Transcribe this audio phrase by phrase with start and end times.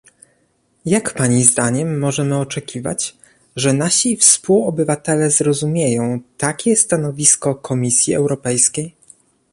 [0.85, 3.17] Jak pani zdaniem możemy oczekiwać,
[3.55, 8.95] że nasi współobywatele zrozumieją takie stanowisko Komisji Europejskiej?